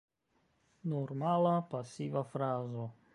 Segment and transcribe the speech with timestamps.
[0.93, 2.91] Normala pasiva frazo.